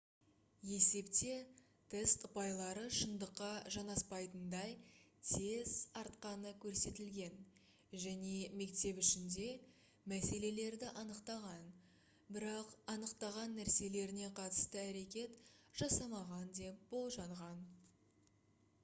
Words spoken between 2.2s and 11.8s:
ұпайлары шындыққа жанаспайтындай тез артқаны көрсетілген және мектеп ішінде мәселелерді анықтаған